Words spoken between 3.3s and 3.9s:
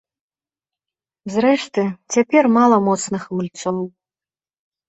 гульцоў.